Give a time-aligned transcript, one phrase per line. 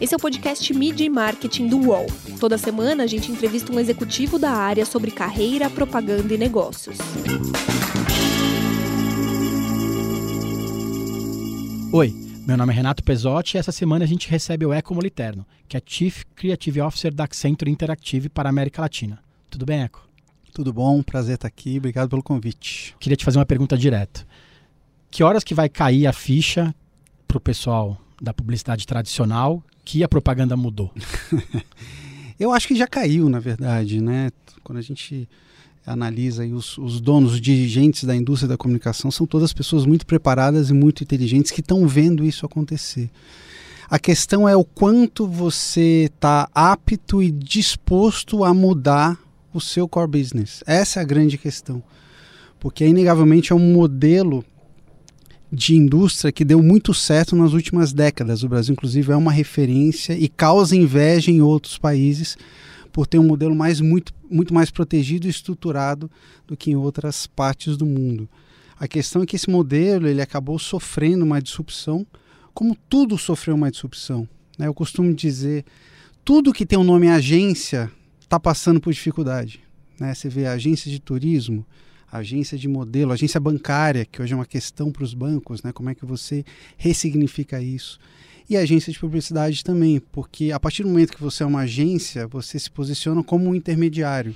[0.00, 2.06] Esse é o podcast Media e Marketing do UOL.
[2.40, 6.96] Toda semana a gente entrevista um executivo da área sobre carreira, propaganda e negócios.
[11.92, 12.14] Oi,
[12.46, 15.76] meu nome é Renato Pesotti e essa semana a gente recebe o Eco Moliterno, que
[15.76, 19.18] é Chief Creative Officer da Accenture Interactive para a América Latina.
[19.50, 20.08] Tudo bem, Eco?
[20.54, 22.96] Tudo bom, prazer estar aqui, obrigado pelo convite.
[22.98, 24.26] Queria te fazer uma pergunta direta.
[25.10, 26.74] Que horas que vai cair a ficha
[27.28, 30.92] para o pessoal da publicidade tradicional que a propaganda mudou?
[32.38, 34.30] Eu acho que já caiu, na verdade, né?
[34.62, 35.28] Quando a gente
[35.86, 40.70] analisa os, os, donos, os dirigentes da indústria da comunicação, são todas pessoas muito preparadas
[40.70, 43.10] e muito inteligentes que estão vendo isso acontecer.
[43.90, 49.18] A questão é o quanto você está apto e disposto a mudar
[49.52, 50.62] o seu core business.
[50.66, 51.82] Essa é a grande questão.
[52.60, 54.44] Porque, inegavelmente, é um modelo
[55.52, 58.42] de indústria que deu muito certo nas últimas décadas.
[58.42, 62.38] O Brasil, inclusive, é uma referência e causa inveja em outros países
[62.92, 66.10] por ter um modelo mais, muito, muito mais protegido e estruturado
[66.46, 68.28] do que em outras partes do mundo.
[68.78, 72.06] A questão é que esse modelo ele acabou sofrendo uma disrupção,
[72.54, 74.28] como tudo sofreu uma disrupção.
[74.58, 74.66] Né?
[74.66, 75.64] Eu costumo dizer,
[76.24, 77.90] tudo que tem o um nome agência
[78.20, 79.60] está passando por dificuldade.
[79.98, 80.14] Né?
[80.14, 81.66] Você vê agência de turismo,
[82.10, 85.72] agência de modelo, agência bancária, que hoje é uma questão para os bancos, né?
[85.72, 86.44] Como é que você
[86.76, 87.98] ressignifica isso?
[88.48, 92.26] E agência de publicidade também, porque a partir do momento que você é uma agência,
[92.26, 94.34] você se posiciona como um intermediário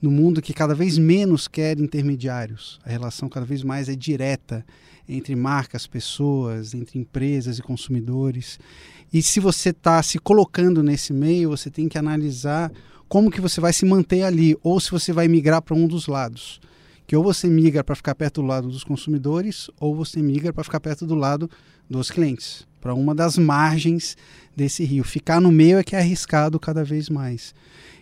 [0.00, 2.78] no mundo que cada vez menos quer intermediários.
[2.84, 4.64] A relação cada vez mais é direta
[5.08, 8.60] entre marcas, pessoas, entre empresas e consumidores.
[9.12, 12.70] E se você está se colocando nesse meio, você tem que analisar
[13.08, 16.06] como que você vai se manter ali, ou se você vai migrar para um dos
[16.06, 16.60] lados
[17.08, 20.62] que ou você migra para ficar perto do lado dos consumidores ou você migra para
[20.62, 21.50] ficar perto do lado
[21.88, 24.14] dos clientes, para uma das margens
[24.54, 25.02] desse rio.
[25.02, 27.54] Ficar no meio é que é arriscado cada vez mais.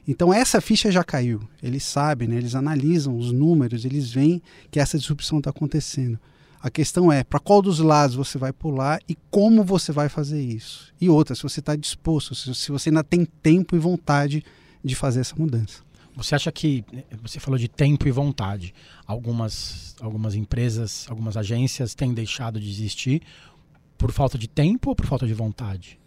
[0.09, 1.41] Então essa ficha já caiu.
[1.63, 2.37] Eles sabem, né?
[2.37, 6.19] eles analisam os números, eles veem que essa disrupção está acontecendo.
[6.61, 10.43] A questão é para qual dos lados você vai pular e como você vai fazer
[10.43, 10.93] isso.
[11.01, 14.43] E outra, se você está disposto, se você ainda tem tempo e vontade
[14.83, 15.86] de fazer essa mudança.
[16.17, 16.83] Você acha que
[17.23, 18.75] você falou de tempo e vontade?
[19.07, 23.21] Algumas, algumas empresas, algumas agências têm deixado de existir
[23.99, 25.99] por falta de tempo ou por falta de vontade?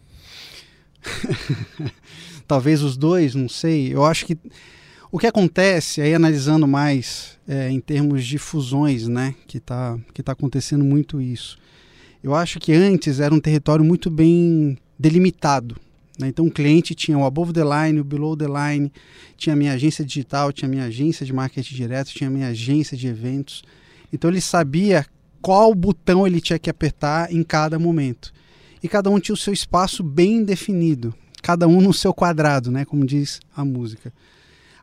[2.48, 3.94] Talvez os dois, não sei.
[3.94, 4.36] Eu acho que
[5.12, 10.24] o que acontece, aí analisando mais é, em termos de fusões, né, que está que
[10.24, 11.58] tá acontecendo muito isso.
[12.24, 15.80] Eu acho que antes era um território muito bem delimitado.
[16.20, 16.28] Né?
[16.28, 18.92] Então o cliente tinha o above the line, o below the line,
[19.38, 23.64] tinha minha agência digital, tinha minha agência de marketing direto, tinha minha agência de eventos.
[24.12, 25.06] Então ele sabia
[25.42, 28.34] qual botão ele tinha que apertar em cada momento.
[28.84, 32.86] E cada um tinha o seu espaço bem definido, cada um no seu quadrado, né,
[32.86, 34.14] como diz a música.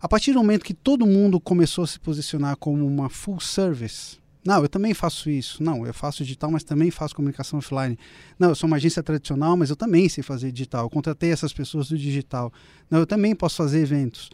[0.01, 4.19] A partir do momento que todo mundo começou a se posicionar como uma full service,
[4.47, 5.63] não, eu também faço isso.
[5.63, 7.99] Não, eu faço digital, mas também faço comunicação offline.
[8.39, 10.85] Não, eu sou uma agência tradicional, mas eu também sei fazer digital.
[10.85, 12.53] Eu contratei essas pessoas do digital.
[12.91, 14.31] Não, eu também posso fazer eventos.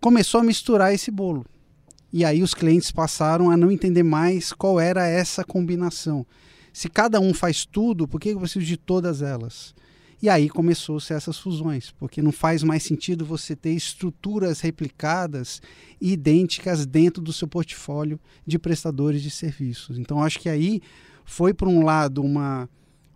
[0.00, 1.44] Começou a misturar esse bolo.
[2.12, 6.26] E aí os clientes passaram a não entender mais qual era essa combinação.
[6.72, 9.74] Se cada um faz tudo, por que eu preciso de todas elas?
[10.22, 15.62] E aí começou-se essas fusões, porque não faz mais sentido você ter estruturas replicadas
[16.00, 19.98] e idênticas dentro do seu portfólio de prestadores de serviços.
[19.98, 20.82] Então acho que aí
[21.24, 22.68] foi por um lado uma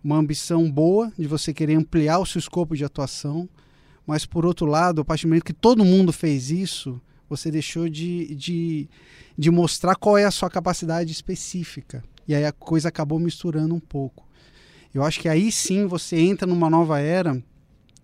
[0.05, 3.49] uma ambição boa de você querer ampliar o seu escopo de atuação,
[4.05, 7.89] mas por outro lado, a partir do momento que todo mundo fez isso, você deixou
[7.89, 8.87] de, de,
[9.35, 12.03] de mostrar qual é a sua capacidade específica.
[12.27, 14.27] E aí a coisa acabou misturando um pouco.
[14.95, 17.43] Eu acho que aí sim você entra numa nova era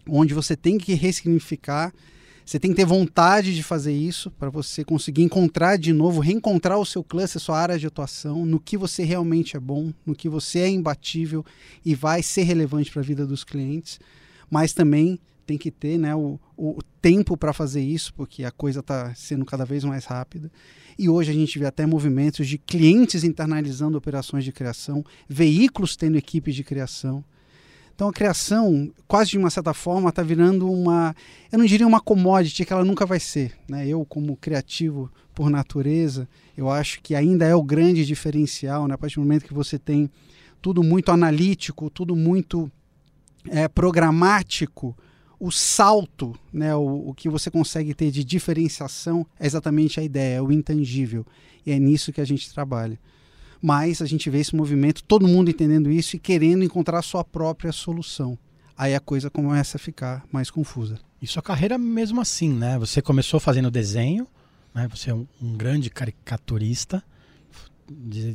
[0.10, 1.94] onde você tem que ressignificar,
[2.46, 6.78] você tem que ter vontade de fazer isso para você conseguir encontrar de novo, reencontrar
[6.78, 10.28] o seu cluster, sua área de atuação, no que você realmente é bom, no que
[10.28, 11.46] você é imbatível
[11.86, 13.98] e vai ser relevante para a vida dos clientes,
[14.50, 15.18] mas também
[15.52, 19.44] tem que ter né, o, o tempo para fazer isso, porque a coisa está sendo
[19.44, 20.50] cada vez mais rápida.
[20.98, 26.18] E hoje a gente vê até movimentos de clientes internalizando operações de criação, veículos tendo
[26.18, 27.24] equipes de criação.
[27.94, 31.14] Então a criação, quase de uma certa forma, está virando uma,
[31.52, 33.54] eu não diria uma commodity que ela nunca vai ser.
[33.68, 33.86] Né?
[33.88, 38.96] Eu, como criativo por natureza, eu acho que ainda é o grande diferencial, né?
[38.96, 40.10] a partir do momento que você tem
[40.62, 42.72] tudo muito analítico, tudo muito
[43.50, 44.96] é, programático,
[45.42, 50.36] o salto, né, o, o, que você consegue ter de diferenciação é exatamente a ideia,
[50.36, 51.26] é o intangível.
[51.66, 53.00] E é nisso que a gente trabalha.
[53.60, 57.24] Mas a gente vê esse movimento, todo mundo entendendo isso e querendo encontrar a sua
[57.24, 58.38] própria solução.
[58.78, 61.00] aí a coisa começa a ficar mais confusa.
[61.20, 62.78] E sua carreira mesmo assim, né?
[62.78, 64.28] Você começou fazendo desenho,
[64.76, 64.88] né?
[64.90, 67.04] Você é um, um grande caricaturista,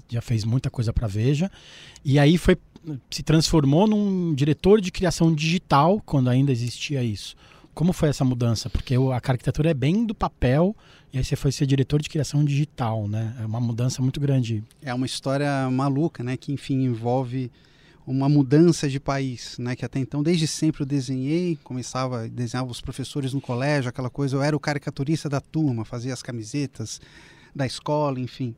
[0.09, 1.51] já fez muita coisa para Veja,
[2.05, 2.57] e aí foi
[3.11, 7.37] se transformou num diretor de criação digital quando ainda existia isso.
[7.75, 8.71] Como foi essa mudança?
[8.71, 10.75] Porque a caricatura é bem do papel
[11.13, 13.37] e aí você foi ser diretor de criação digital, né?
[13.41, 14.65] É uma mudança muito grande.
[14.83, 16.37] É uma história maluca, né?
[16.37, 17.51] Que enfim envolve
[18.07, 19.75] uma mudança de país, né?
[19.75, 24.37] Que até então, desde sempre eu desenhei, começava, desenhava os professores no colégio, aquela coisa,
[24.37, 27.01] eu era o caricaturista da turma, fazia as camisetas
[27.55, 28.55] da escola, enfim.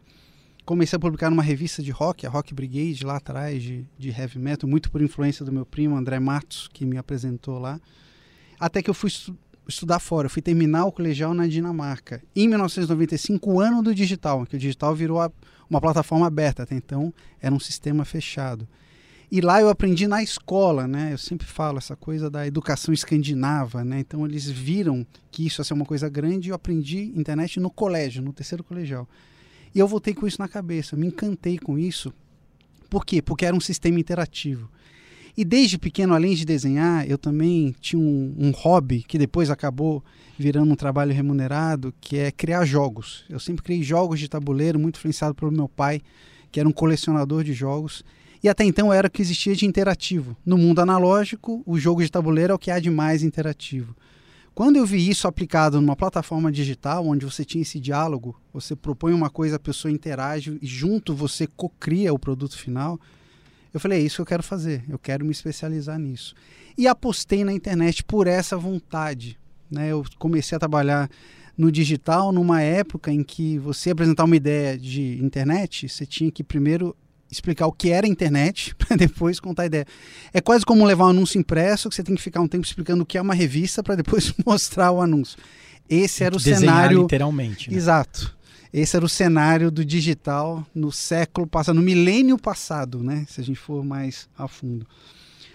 [0.69, 4.38] Comecei a publicar numa revista de rock, a Rock Brigade, lá atrás, de, de heavy
[4.38, 7.81] metal, muito por influência do meu primo, André Matos, que me apresentou lá.
[8.61, 9.35] Até que eu fui estu
[9.67, 12.23] estudar fora, eu fui terminar o colegial na Dinamarca.
[12.37, 15.32] Em 1995, o ano do digital, que o digital virou a,
[15.70, 18.69] uma plataforma aberta, até então era um sistema fechado.
[19.32, 21.15] E lá eu aprendi na escola, né?
[21.15, 24.00] Eu sempre falo essa coisa da educação escandinava, né?
[24.00, 27.70] Então eles viram que isso ia ser uma coisa grande e eu aprendi internet no
[27.70, 29.09] colégio, no terceiro colegial.
[29.75, 32.12] E eu voltei com isso na cabeça, me encantei com isso.
[32.88, 33.20] Por quê?
[33.20, 34.70] Porque era um sistema interativo.
[35.37, 40.03] E desde pequeno, além de desenhar, eu também tinha um, um, hobby que depois acabou
[40.37, 43.25] virando um trabalho remunerado, que é criar jogos.
[43.31, 46.03] Eu sempre criei jogos de tabuleiro, muito influenciado pelo meu pai,
[46.50, 48.05] que era um colecionador de jogos.
[48.43, 50.37] E até então era o que existia de interativo.
[50.44, 53.94] No mundo analógico, o jogo de tabuleiro é o que há de mais interativo.
[54.58, 59.12] Quando eu vi isso aplicado numa plataforma digital, onde você tinha esse diálogo, você propõe
[59.12, 62.99] uma coisa, a pessoa interage e junto você cocria o produto final,
[63.72, 66.34] eu falei, é isso que eu quero fazer, eu quero me especializar nisso.
[66.76, 69.38] E apostei na internet por essa vontade.
[69.70, 69.93] Né?
[69.93, 71.08] Eu comecei a trabalhar
[71.56, 76.43] no digital numa época em que você apresentar uma ideia de internet, você tinha que
[76.43, 76.96] primeiro
[77.30, 79.86] explicar o que era a internet para depois contar a ideia.
[80.32, 83.02] É quase como levar um anúncio impresso que você tem que ficar um tempo explicando
[83.02, 85.38] o que é uma revista para depois mostrar o anúncio.
[85.88, 87.70] Esse era o cenário literalmente.
[87.70, 87.76] Né?
[87.76, 88.36] Exato.
[88.72, 93.25] Esse era o cenário do digital no século passado, no milênio passado, né?
[93.26, 94.86] Se a gente for mais a fundo.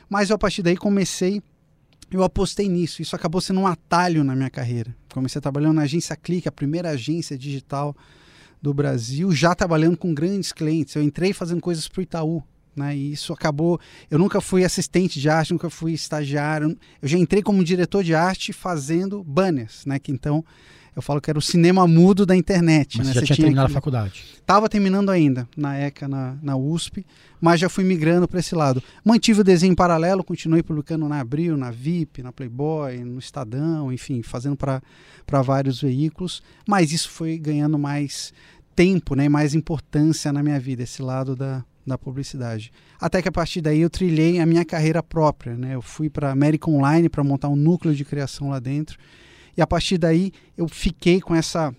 [0.09, 1.41] Mas eu, a partir daí comecei,
[2.11, 3.01] eu apostei nisso.
[3.01, 4.95] Isso acabou sendo um atalho na minha carreira.
[5.13, 7.95] Comecei trabalhando na agência Clique, a primeira agência digital
[8.63, 10.95] do Brasil, já trabalhando com grandes clientes.
[10.95, 12.42] Eu entrei fazendo coisas para o Itaú,
[12.74, 12.95] né?
[12.95, 13.77] E isso acabou.
[14.10, 16.77] Eu nunca fui assistente de arte, nunca fui estagiário.
[17.01, 20.00] Eu já entrei como diretor de arte fazendo banners, né?
[20.00, 20.45] Que então
[20.95, 23.00] eu falo que era o cinema mudo da internet.
[23.00, 23.13] Mas né?
[23.13, 23.74] Você já tinha, tinha terminado que...
[23.74, 24.25] a faculdade?
[24.36, 27.06] Estava terminando ainda, na ECA, na, na USP,
[27.42, 28.81] mas já fui migrando para esse lado.
[29.04, 33.92] Mantive o desenho em paralelo, continuei publicando na Abril, na VIP, na Playboy, no Estadão,
[33.92, 34.81] enfim, fazendo para
[35.42, 38.31] vários veículos, mas isso foi ganhando mais
[38.75, 42.71] tempo, né, mais importância na minha vida, esse lado da, da publicidade.
[42.99, 45.75] Até que a partir daí eu trilhei a minha carreira própria, né?
[45.75, 48.97] Eu fui para América Online para montar um núcleo de criação lá dentro
[49.55, 51.73] e a partir daí eu fiquei com essa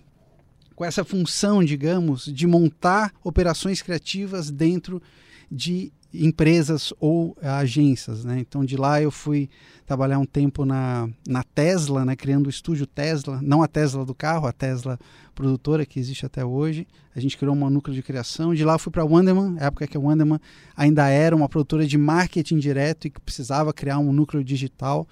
[0.75, 5.01] com essa função, digamos, de montar operações criativas dentro
[5.49, 5.89] de
[6.23, 8.39] empresas ou agências, né?
[8.39, 9.49] Então de lá eu fui
[9.85, 12.15] trabalhar um tempo na, na Tesla, né?
[12.15, 14.99] Criando o estúdio Tesla, não a Tesla do carro, a Tesla
[15.33, 16.87] produtora que existe até hoje.
[17.15, 18.53] A gente criou um núcleo de criação.
[18.53, 20.39] De lá eu fui para a Wanderman, época que a Wanderman
[20.75, 25.07] ainda era uma produtora de marketing direto e que precisava criar um núcleo digital.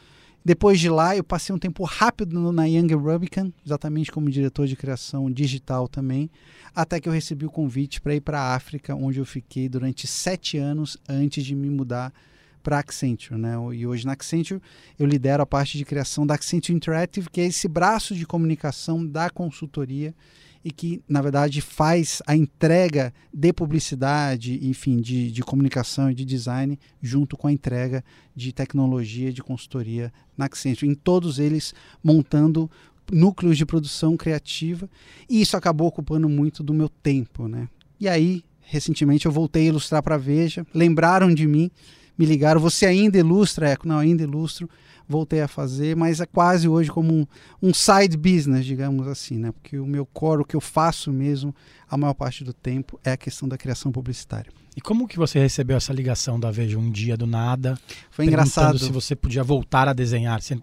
[0.46, 4.76] Depois de lá, eu passei um tempo rápido na Young Rubicon, exatamente como diretor de
[4.76, 6.30] criação digital também,
[6.76, 10.06] até que eu recebi o convite para ir para a África, onde eu fiquei durante
[10.06, 12.14] sete anos antes de me mudar
[12.62, 13.40] para Accenture.
[13.40, 13.54] Né?
[13.74, 14.62] E hoje na Accenture
[15.00, 19.06] eu lidero a parte de criação da Accenture Interactive, que é esse braço de comunicação
[19.06, 20.14] da consultoria
[20.64, 26.24] e que, na verdade, faz a entrega de publicidade, enfim, de, de comunicação e de
[26.24, 28.04] design, junto com a entrega
[28.36, 30.90] de tecnologia, de consultoria na Accenture.
[30.90, 32.72] Em todos eles montando
[33.12, 34.90] núcleos de produção criativa,
[35.30, 37.48] e isso acabou ocupando muito do meu tempo.
[37.48, 37.68] Né?
[38.00, 41.70] E aí, recentemente, eu voltei a ilustrar para a Veja, lembraram de mim,
[42.18, 43.88] me ligaram, você ainda ilustra, Eco?
[43.88, 44.70] Não, ainda ilustro
[45.08, 47.26] voltei a fazer, mas é quase hoje como um,
[47.62, 49.52] um side business, digamos assim, né?
[49.52, 51.54] Porque o meu core, o que eu faço mesmo,
[51.90, 54.52] a maior parte do tempo, é a questão da criação publicitária.
[54.76, 57.78] E como que você recebeu essa ligação da Veja um dia do nada?
[58.10, 58.80] Foi engraçado.
[58.80, 60.42] se você podia voltar a desenhar.
[60.42, 60.60] Você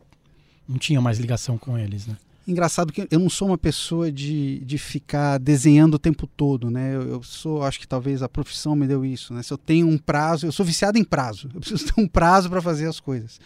[0.69, 2.17] não tinha mais ligação com eles, né?
[2.49, 6.97] Engraçado que eu não sou uma pessoa de, de ficar desenhando o tempo todo, né?
[6.97, 9.43] Eu, eu, sou, acho que talvez a profissão me deu isso, né?
[9.43, 11.49] Se eu tenho um prazo, eu sou viciado em prazo.
[11.55, 13.39] Eu preciso ter um prazo para fazer as coisas.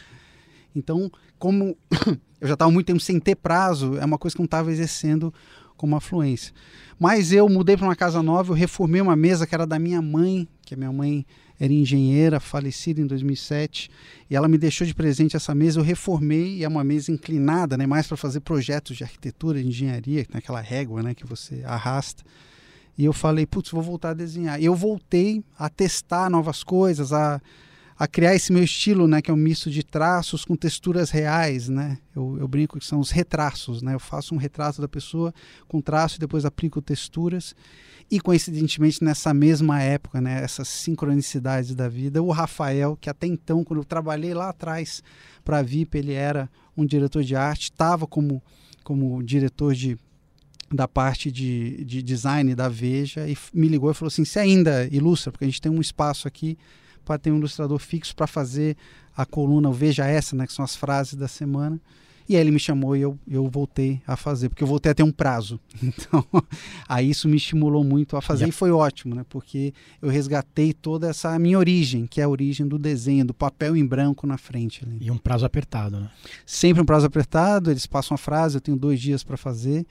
[0.75, 1.76] Então, como
[2.40, 5.33] eu já estava muito tempo sem ter prazo, é uma coisa que não estava exercendo
[5.76, 6.52] com uma fluência.
[6.99, 10.00] Mas eu mudei para uma casa nova, eu reformei uma mesa que era da minha
[10.00, 11.26] mãe, que a minha mãe
[11.59, 13.90] era engenheira, falecida em 2007,
[14.28, 15.78] e ela me deixou de presente essa mesa.
[15.78, 19.69] Eu reformei, e é uma mesa inclinada, né, mais para fazer projetos de arquitetura, de
[19.69, 22.25] engenharia, naquela régua né, que você arrasta.
[22.97, 24.61] E eu falei, putz, vou voltar a desenhar.
[24.61, 27.40] E eu voltei a testar novas coisas, a,
[27.96, 31.68] a criar esse meu estilo, né, que é um misto de traços com texturas reais,
[31.68, 31.98] né?
[32.14, 33.94] Eu, eu brinco que são os retraços, né?
[33.94, 35.32] Eu faço um retrato da pessoa
[35.68, 37.54] com traço e depois aplico texturas.
[38.10, 43.62] E coincidentemente nessa mesma época, né, essas sincronicidades da vida, o Rafael, que até então,
[43.62, 45.02] quando eu trabalhei lá atrás
[45.44, 48.42] para a VIP, ele era um diretor de arte, estava como,
[48.82, 49.96] como diretor de,
[50.72, 54.88] da parte de, de design da Veja e me ligou e falou assim: você ainda
[54.90, 55.30] ilustra?
[55.30, 56.58] Porque a gente tem um espaço aqui
[57.04, 58.76] para ter um ilustrador fixo para fazer
[59.16, 61.80] a coluna Veja Essa, né, que são as frases da semana.
[62.26, 64.95] E aí ele me chamou e eu, eu voltei a fazer, porque eu voltei a
[64.95, 65.61] ter um prazo.
[65.97, 66.25] Então,
[66.88, 69.25] aí isso me estimulou muito a fazer e foi ótimo, né?
[69.28, 73.76] Porque eu resgatei toda essa minha origem, que é a origem do desenho, do papel
[73.76, 74.85] em branco na frente.
[74.85, 74.99] Ali.
[75.00, 76.11] E um prazo apertado, né?
[76.45, 79.87] Sempre um prazo apertado, eles passam a frase, eu tenho dois dias para fazer,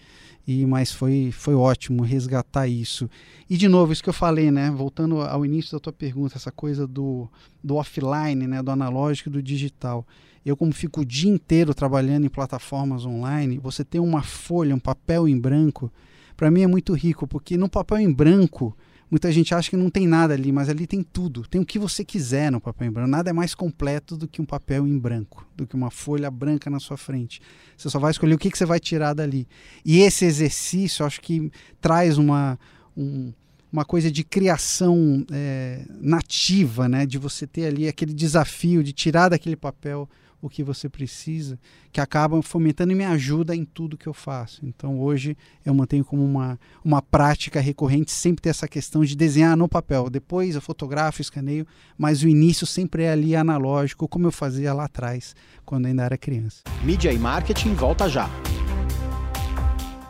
[0.48, 3.10] e mas foi, foi ótimo resgatar isso.
[3.50, 4.72] E de novo, isso que eu falei, né?
[4.72, 7.30] Voltando ao início da tua pergunta, essa coisa do,
[7.64, 8.62] do offline, né?
[8.62, 10.06] Do analógico e do digital
[10.46, 14.80] eu, como fico o dia inteiro trabalhando em plataformas online, você ter uma folha, um
[14.80, 15.92] papel em branco,
[16.36, 18.76] para mim é muito rico, porque no papel em branco,
[19.10, 21.48] muita gente acha que não tem nada ali, mas ali tem tudo.
[21.48, 23.10] Tem o que você quiser no papel em branco.
[23.10, 26.70] Nada é mais completo do que um papel em branco, do que uma folha branca
[26.70, 27.40] na sua frente.
[27.78, 29.48] Você só vai escolher o que, que você vai tirar dali.
[29.86, 32.60] E esse exercício, acho que traz uma.
[32.98, 33.32] Um,
[33.72, 37.08] uma coisa de criação é, nativa, né?
[37.08, 40.08] de você ter ali aquele desafio de tirar daquele papel
[40.44, 41.58] o que você precisa,
[41.90, 44.66] que acabam fomentando e me ajuda em tudo que eu faço.
[44.66, 49.56] Então hoje eu mantenho como uma, uma prática recorrente sempre ter essa questão de desenhar
[49.56, 50.10] no papel.
[50.10, 51.66] Depois eu fotografo, escaneio,
[51.98, 55.34] mas o início sempre é ali analógico, como eu fazia lá atrás,
[55.66, 56.62] quando ainda era criança.
[56.84, 58.30] Mídia e marketing volta já.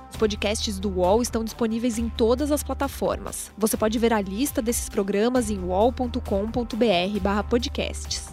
[0.09, 3.51] Os podcasts do UOL estão disponíveis em todas as plataformas.
[3.55, 8.32] Você pode ver a lista desses programas em wall.com.br/podcasts.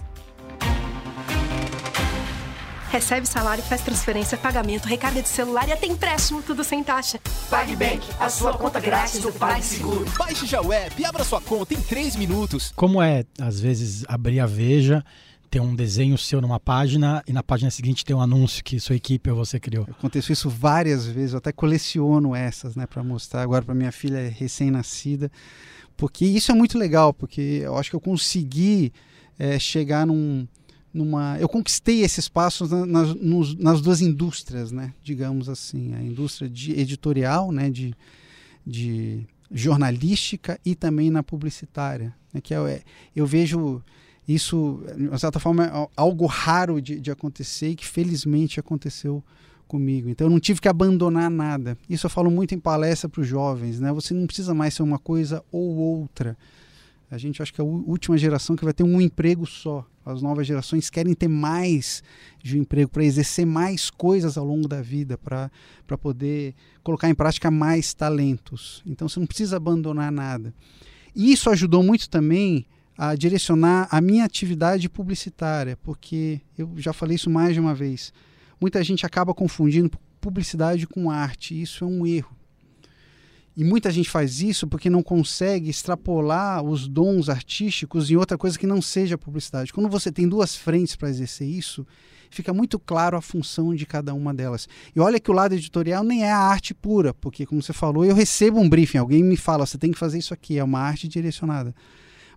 [2.91, 7.21] Recebe salário, faz transferência, pagamento, recarga de celular e até empréstimo, tudo sem taxa.
[7.49, 10.05] PagBank, a sua conta grátis do PagSeguro.
[10.19, 12.73] Baixe já o app e abra sua conta em 3 minutos.
[12.75, 15.05] Como é, às vezes, abrir a Veja,
[15.49, 18.97] ter um desenho seu numa página e na página seguinte ter um anúncio que sua
[18.97, 19.87] equipe ou você criou?
[19.89, 24.29] Aconteceu isso várias vezes, eu até coleciono essas, né, para mostrar agora para minha filha
[24.29, 25.31] recém-nascida,
[25.97, 28.93] porque isso é muito legal, porque eu acho que eu consegui
[29.39, 30.45] é, chegar num
[30.93, 34.93] numa eu conquistei esse espaço na, nas, nos, nas duas indústrias né?
[35.03, 37.71] Digamos assim a indústria de editorial né?
[37.71, 37.95] De,
[38.67, 42.83] de jornalística e também na publicitária né, que é,
[43.15, 43.83] eu vejo
[44.27, 49.25] isso de certa forma é algo raro de, de acontecer e que felizmente aconteceu
[49.67, 50.09] comigo.
[50.09, 51.79] Então eu não tive que abandonar nada.
[51.89, 53.93] Isso eu falo muito em palestra para os jovens né?
[53.93, 56.37] Você não precisa mais ser uma coisa ou outra.
[57.11, 59.85] A gente acho que é a última geração que vai ter um emprego só.
[60.05, 62.03] As novas gerações querem ter mais
[62.43, 65.51] de um emprego para exercer mais coisas ao longo da vida, para
[66.01, 68.83] poder colocar em prática mais talentos.
[68.87, 70.55] Então você não precisa abandonar nada.
[71.15, 72.67] E isso ajudou muito também
[72.97, 78.13] a direcionar a minha atividade publicitária, porque eu já falei isso mais de uma vez.
[78.61, 79.91] Muita gente acaba confundindo
[80.21, 82.37] publicidade com arte, isso é um erro.
[83.57, 88.59] E muita gente faz isso porque não consegue extrapolar os dons artísticos em outra coisa
[88.59, 89.73] que não seja publicidade.
[89.73, 91.87] Quando você tem duas frentes para exercer isso,
[92.31, 94.69] fica muito claro a função de cada uma delas.
[94.95, 98.05] E olha que o lado editorial nem é a arte pura, porque, como você falou,
[98.05, 100.79] eu recebo um briefing, alguém me fala, você tem que fazer isso aqui, é uma
[100.79, 101.75] arte direcionada.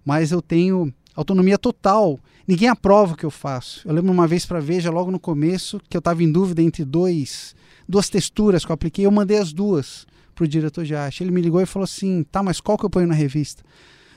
[0.03, 2.19] Mas eu tenho autonomia total.
[2.47, 3.87] Ninguém aprova o que eu faço.
[3.87, 6.83] Eu lembro uma vez para Veja, logo no começo, que eu estava em dúvida entre
[6.83, 7.55] dois,
[7.87, 11.23] duas texturas que eu apliquei, eu mandei as duas pro diretor de arte.
[11.23, 13.63] Ele me ligou e falou assim: tá, mas qual que eu ponho na revista?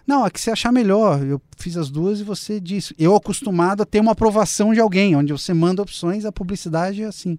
[0.07, 1.25] Não, a que você achar melhor.
[1.25, 2.95] Eu fiz as duas e você disse.
[2.99, 7.07] Eu acostumado a ter uma aprovação de alguém, onde você manda opções, a publicidade é
[7.07, 7.39] assim.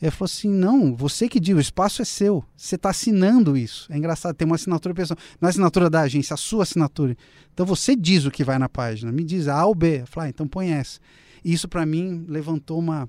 [0.00, 2.44] Ele falou assim: não, você que diz, o espaço é seu.
[2.56, 3.86] Você está assinando isso.
[3.92, 5.18] É engraçado, tem uma assinatura pessoal.
[5.40, 7.16] Não é assinatura da agência, a sua assinatura.
[7.52, 9.12] Então você diz o que vai na página.
[9.12, 10.00] Me diz A ou B.
[10.00, 10.98] Eu falei, ah, então põe essa.
[11.44, 13.08] E isso para mim levantou uma,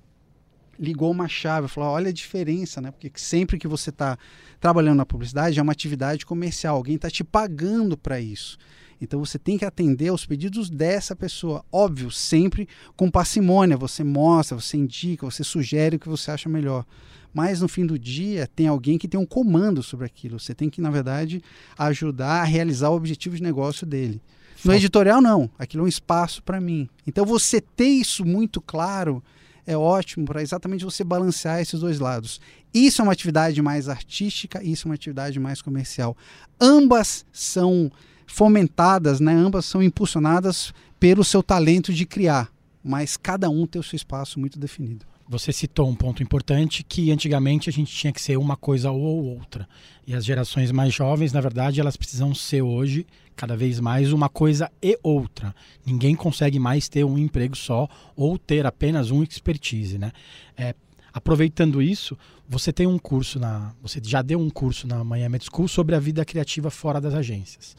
[0.80, 2.92] ligou uma chave, falou: olha a diferença, né?
[2.92, 4.18] Porque sempre que você está
[4.60, 8.58] trabalhando na publicidade é uma atividade comercial, alguém está te pagando para isso.
[9.00, 11.64] Então você tem que atender aos pedidos dessa pessoa.
[11.72, 13.78] Óbvio, sempre com parcimônia.
[13.78, 16.86] Você mostra, você indica, você sugere o que você acha melhor.
[17.34, 20.40] Mas no fim do dia tem alguém que tem um comando sobre aquilo.
[20.40, 21.44] Você tem que, na verdade,
[21.78, 24.22] ajudar a realizar o objetivo de negócio dele.
[24.64, 25.50] No editorial, não.
[25.60, 26.90] Aquilo é um espaço para mim.
[27.06, 29.22] Então, você ter isso muito claro
[29.66, 32.40] é ótimo para exatamente você balancear esses dois lados.
[32.74, 36.16] Isso é uma atividade mais artística, isso é uma atividade mais comercial.
[36.60, 37.92] Ambas são
[38.28, 39.34] fomentadas, né?
[39.34, 42.52] ambas são impulsionadas pelo seu talento de criar,
[42.84, 45.06] mas cada um tem o seu espaço muito definido.
[45.28, 49.26] Você citou um ponto importante que antigamente a gente tinha que ser uma coisa ou
[49.26, 49.68] outra.
[50.06, 54.30] E as gerações mais jovens, na verdade, elas precisam ser hoje cada vez mais uma
[54.30, 55.54] coisa e outra.
[55.86, 60.12] Ninguém consegue mais ter um emprego só ou ter apenas um expertise, né?
[60.58, 60.74] É,
[61.14, 65.68] aproveitando isso, você tem um curso na, você já deu um curso na Miami School
[65.68, 67.76] sobre a vida criativa fora das agências.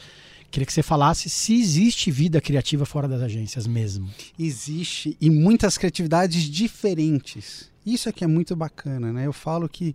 [0.50, 4.08] Queria que você falasse se existe vida criativa fora das agências mesmo.
[4.38, 7.70] Existe e muitas criatividades diferentes.
[7.84, 9.26] Isso é que é muito bacana, né?
[9.26, 9.94] Eu falo que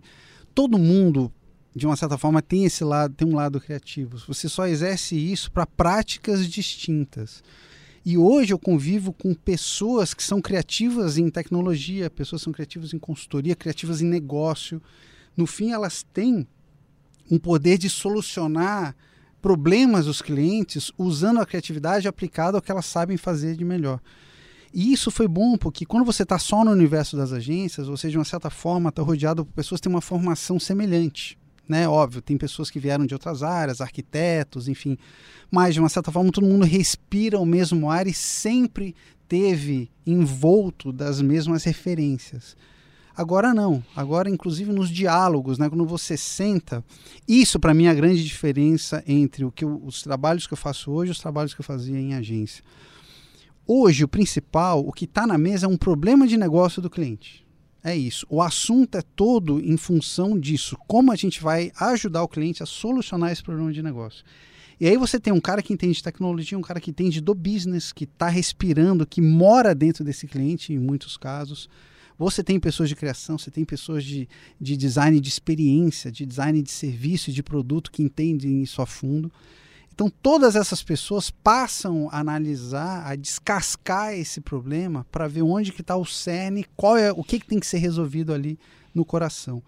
[0.54, 1.32] todo mundo,
[1.74, 4.18] de uma certa forma, tem esse lado, tem um lado criativo.
[4.26, 7.42] Você só exerce isso para práticas distintas.
[8.04, 12.92] E hoje eu convivo com pessoas que são criativas em tecnologia, pessoas que são criativas
[12.92, 14.82] em consultoria, criativas em negócio.
[15.36, 16.46] No fim, elas têm
[17.30, 18.94] um poder de solucionar
[19.40, 24.00] problemas dos clientes usando a criatividade aplicada ao que elas sabem fazer de melhor.
[24.74, 28.18] E isso foi bom porque quando você está só no universo das agências, seja, de
[28.18, 31.38] uma certa forma está rodeado por pessoas que têm uma formação semelhante.
[31.68, 31.88] Né?
[31.88, 34.98] Óbvio, tem pessoas que vieram de outras áreas, arquitetos, enfim.
[35.50, 38.94] Mas, de uma certa forma, todo mundo respira o mesmo ar e sempre
[39.28, 42.56] teve envolto das mesmas referências.
[43.16, 43.84] Agora não.
[43.94, 45.68] Agora, inclusive nos diálogos, né?
[45.68, 46.82] quando você senta,
[47.28, 50.58] isso para mim é a grande diferença entre o que eu, os trabalhos que eu
[50.58, 52.64] faço hoje e os trabalhos que eu fazia em agência.
[53.66, 57.41] Hoje, o principal, o que está na mesa é um problema de negócio do cliente.
[57.84, 58.26] É isso.
[58.28, 60.76] O assunto é todo em função disso.
[60.86, 64.24] Como a gente vai ajudar o cliente a solucionar esse problema de negócio.
[64.80, 67.34] E aí você tem um cara que entende de tecnologia, um cara que entende do
[67.34, 71.68] business, que está respirando, que mora dentro desse cliente em muitos casos
[72.18, 74.28] você tem pessoas de criação, você tem pessoas de,
[74.60, 79.32] de design de experiência, de design de serviço de produto que entendem isso a fundo.
[79.94, 85.82] Então, todas essas pessoas passam a analisar, a descascar esse problema para ver onde que
[85.82, 88.58] está o cerne, qual é o que, que tem que ser resolvido ali
[88.94, 89.62] no coração.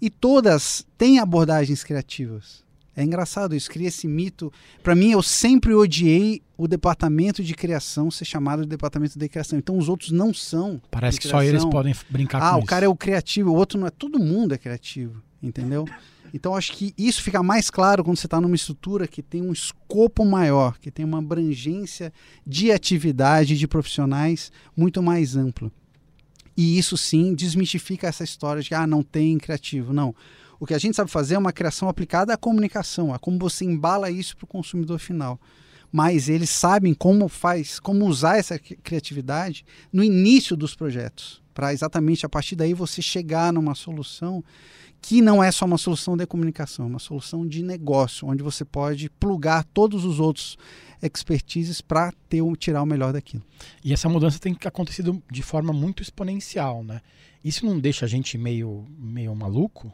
[0.00, 2.62] E todas têm abordagens criativas.
[2.98, 4.52] É engraçado isso, cria esse mito.
[4.82, 9.56] Para mim, eu sempre odiei o departamento de criação ser chamado de departamento de criação.
[9.56, 10.82] Então os outros não são.
[10.90, 12.54] Parece que só eles podem brincar ah, com isso.
[12.56, 13.90] Ah, o cara é o criativo, o outro não é.
[13.90, 15.84] Todo mundo é criativo, entendeu?
[16.32, 19.52] Então acho que isso fica mais claro quando você está numa estrutura que tem um
[19.52, 22.12] escopo maior, que tem uma abrangência
[22.46, 25.70] de atividade de profissionais muito mais ampla.
[26.56, 29.92] E isso sim desmistifica essa história de ah, não tem criativo.
[29.92, 30.14] Não.
[30.60, 33.64] O que a gente sabe fazer é uma criação aplicada à comunicação, a como você
[33.64, 35.40] embala isso para o consumidor final.
[35.90, 42.26] Mas eles sabem como faz, como usar essa criatividade no início dos projetos, para exatamente
[42.26, 44.44] a partir daí você chegar numa solução
[45.00, 48.64] que não é só uma solução de comunicação, é uma solução de negócio, onde você
[48.64, 50.58] pode plugar todos os outros
[51.00, 53.42] expertises para ter tirar o melhor daquilo.
[53.84, 57.00] E essa mudança tem acontecido de forma muito exponencial, né?
[57.44, 59.92] Isso não deixa a gente meio meio maluco?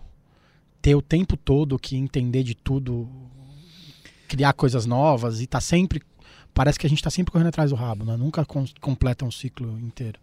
[0.84, 3.08] ter o tempo todo que entender de tudo,
[4.28, 6.02] criar coisas novas e tá sempre.
[6.52, 8.18] Parece que a gente está sempre correndo atrás do rabo, né?
[8.18, 10.20] Nunca com, completa um ciclo inteiro.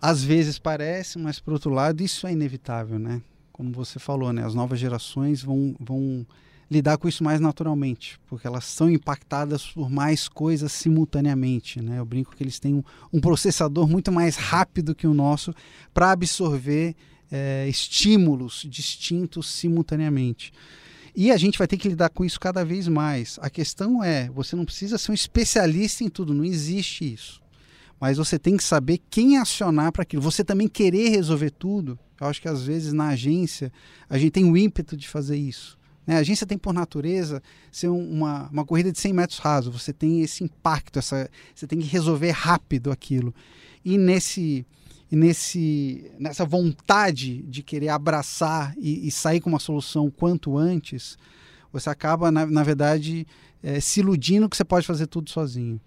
[0.00, 3.20] Às vezes parece, mas por outro lado, isso é inevitável, né?
[3.58, 4.46] Como você falou, né?
[4.46, 6.24] As novas gerações vão, vão
[6.70, 11.98] lidar com isso mais naturalmente, porque elas são impactadas por mais coisas simultaneamente, né?
[11.98, 15.52] Eu brinco que eles têm um, um processador muito mais rápido que o nosso
[15.92, 16.94] para absorver
[17.32, 20.52] é, estímulos distintos simultaneamente.
[21.16, 23.40] E a gente vai ter que lidar com isso cada vez mais.
[23.42, 27.42] A questão é: você não precisa ser um especialista em tudo, não existe isso.
[27.98, 30.22] Mas você tem que saber quem acionar para aquilo.
[30.22, 31.98] Você também querer resolver tudo.
[32.20, 33.72] Eu acho que às vezes na agência
[34.08, 35.78] a gente tem o ímpeto de fazer isso.
[36.06, 36.16] Né?
[36.16, 39.70] A agência tem por natureza ser uma, uma corrida de 100 metros raso.
[39.70, 43.34] Você tem esse impacto, essa, você tem que resolver rápido aquilo.
[43.84, 44.66] E nesse
[45.10, 51.16] nesse, nessa vontade de querer abraçar e, e sair com uma solução quanto antes,
[51.72, 53.26] você acaba, na, na verdade,
[53.62, 55.80] é, se iludindo que você pode fazer tudo sozinho.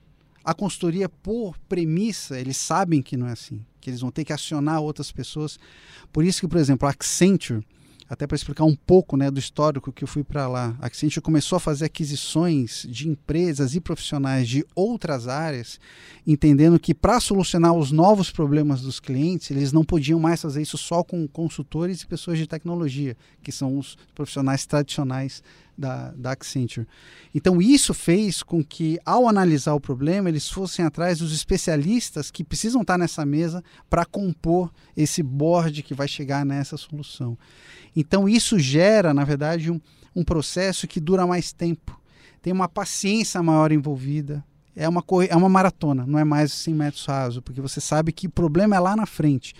[0.43, 4.31] A consultoria, por premissa, eles sabem que não é assim, que eles vão ter que
[4.31, 5.59] acionar outras pessoas.
[6.13, 7.61] Por isso que, por exemplo, a Accenture,
[8.11, 10.75] até para explicar um pouco né, do histórico que eu fui para lá.
[10.81, 15.79] A Accenture começou a fazer aquisições de empresas e profissionais de outras áreas,
[16.27, 20.77] entendendo que para solucionar os novos problemas dos clientes, eles não podiam mais fazer isso
[20.77, 25.41] só com consultores e pessoas de tecnologia, que são os profissionais tradicionais
[25.77, 26.87] da, da Accenture.
[27.33, 32.43] Então, isso fez com que, ao analisar o problema, eles fossem atrás dos especialistas que
[32.43, 37.37] precisam estar nessa mesa para compor esse board que vai chegar nessa solução.
[37.95, 39.79] Então, isso gera, na verdade, um,
[40.15, 41.99] um processo que dura mais tempo.
[42.41, 44.43] Tem uma paciência maior envolvida,
[44.75, 48.27] é uma, é uma maratona, não é mais 100 metros raso, porque você sabe que
[48.27, 49.53] o problema é lá na frente.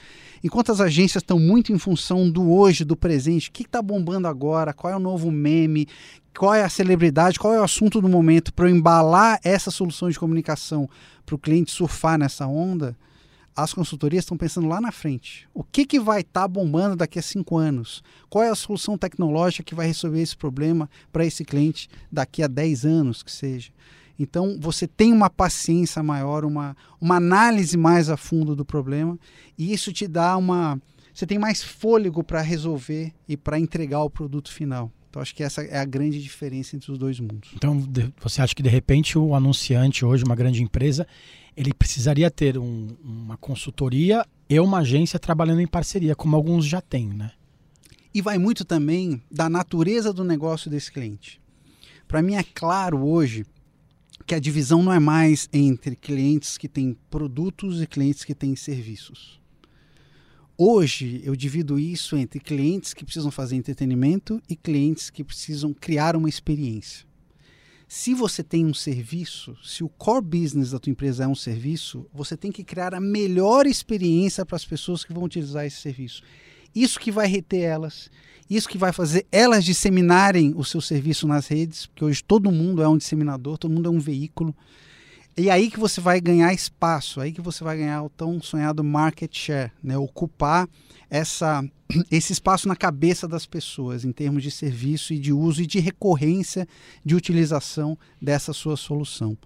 [0.43, 4.27] Enquanto as agências estão muito em função do hoje, do presente, o que está bombando
[4.27, 5.88] agora, qual é o novo meme,
[6.38, 10.10] qual é a celebridade, qual é o assunto do momento, para eu embalar essa solução
[10.10, 10.89] de comunicação
[11.25, 12.97] para o cliente surfar nessa onda,
[13.56, 15.47] as consultorias estão pensando lá na frente.
[15.54, 18.01] O que, que vai estar tá bombando daqui a cinco anos?
[18.30, 22.47] Qual é a solução tecnológica que vai resolver esse problema para esse cliente daqui a
[22.47, 23.71] dez anos, que seja?
[24.21, 29.17] Então, você tem uma paciência maior, uma, uma análise mais a fundo do problema,
[29.57, 30.79] e isso te dá uma.
[31.12, 34.91] Você tem mais fôlego para resolver e para entregar o produto final.
[35.10, 37.49] Então, acho que essa é a grande diferença entre os dois mundos.
[37.55, 37.84] Então,
[38.21, 41.07] você acha que de repente o anunciante, hoje, uma grande empresa,
[41.57, 46.79] ele precisaria ter um, uma consultoria e uma agência trabalhando em parceria, como alguns já
[46.79, 47.31] têm, né?
[48.13, 51.41] E vai muito também da natureza do negócio desse cliente.
[52.07, 53.45] Para mim é claro hoje
[54.21, 58.55] que a divisão não é mais entre clientes que têm produtos e clientes que têm
[58.55, 59.41] serviços.
[60.57, 66.15] Hoje eu divido isso entre clientes que precisam fazer entretenimento e clientes que precisam criar
[66.15, 67.05] uma experiência.
[67.88, 72.05] Se você tem um serviço, se o core business da tua empresa é um serviço,
[72.13, 76.21] você tem que criar a melhor experiência para as pessoas que vão utilizar esse serviço.
[76.75, 78.10] Isso que vai reter elas,
[78.49, 82.81] isso que vai fazer elas disseminarem o seu serviço nas redes, porque hoje todo mundo
[82.81, 84.55] é um disseminador, todo mundo é um veículo.
[85.38, 88.84] E aí que você vai ganhar espaço, aí que você vai ganhar o tão sonhado
[88.84, 89.97] market share, né?
[89.97, 90.67] ocupar
[91.10, 91.63] essa,
[92.12, 95.79] esse espaço na cabeça das pessoas em termos de serviço e de uso e de
[95.79, 96.67] recorrência
[97.05, 99.38] de utilização dessa sua solução.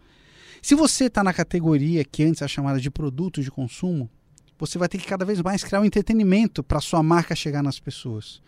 [0.63, 4.09] Se você está na categoria que antes é chamada de produto de consumo,
[4.57, 7.79] você vai ter que cada vez mais criar um entretenimento para sua marca chegar nas
[7.79, 8.41] pessoas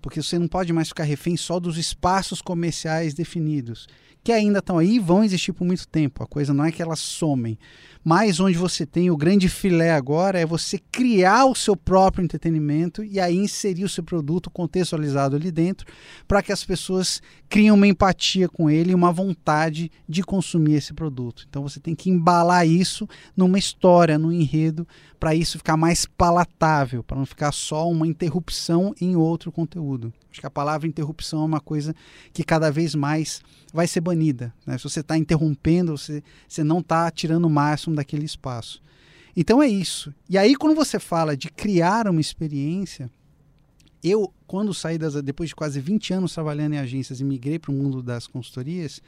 [0.00, 3.86] porque você não pode mais ficar refém só dos espaços comerciais definidos,
[4.22, 6.22] que ainda estão aí e vão existir por muito tempo.
[6.22, 7.58] A coisa não é que elas somem,
[8.04, 13.04] mas onde você tem o grande filé agora é você criar o seu próprio entretenimento
[13.04, 15.86] e aí inserir o seu produto contextualizado ali dentro
[16.26, 20.94] para que as pessoas criem uma empatia com ele e uma vontade de consumir esse
[20.94, 21.44] produto.
[21.48, 24.86] Então você tem que embalar isso numa história, num enredo,
[25.18, 29.89] para isso ficar mais palatável, para não ficar só uma interrupção em outro conteúdo.
[30.30, 31.94] Acho que a palavra interrupção é uma coisa
[32.32, 34.52] que cada vez mais vai ser banida.
[34.66, 34.76] Né?
[34.78, 38.82] Se você está interrompendo, você, você não está tirando o máximo daquele espaço.
[39.36, 40.12] Então é isso.
[40.28, 43.10] E aí, quando você fala de criar uma experiência,
[44.02, 47.70] eu, quando saí das, depois de quase 20 anos trabalhando em agências e migrei para
[47.70, 49.00] o mundo das consultorias,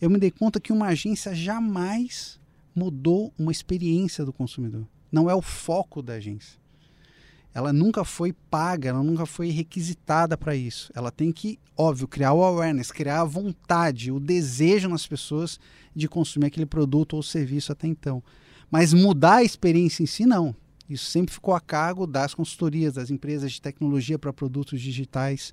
[0.00, 2.38] eu me dei conta que uma agência jamais
[2.74, 4.86] mudou uma experiência do consumidor.
[5.10, 6.58] Não é o foco da agência
[7.54, 10.92] ela nunca foi paga, ela nunca foi requisitada para isso.
[10.94, 15.58] Ela tem que, óbvio, criar o awareness, criar a vontade, o desejo nas pessoas
[15.94, 18.22] de consumir aquele produto ou serviço até então.
[18.70, 20.54] Mas mudar a experiência em si, não.
[20.88, 25.52] Isso sempre ficou a cargo das consultorias, das empresas de tecnologia para produtos digitais.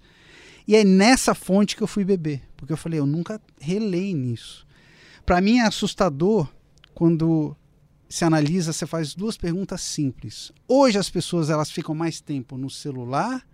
[0.67, 4.65] E é nessa fonte que eu fui beber, porque eu falei, eu nunca relei nisso.
[5.25, 6.47] Para mim é assustador
[6.93, 7.55] quando
[8.15, 10.49] se analisa, você faz duas perguntas simples.
[10.65, 13.45] Hoje as pessoas elas ficam mais tempo no celular